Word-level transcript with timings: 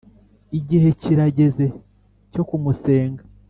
igihe 0.57 0.89
kirageze 1.01 1.65
cyo 2.31 2.43
kumusenga 2.47 3.23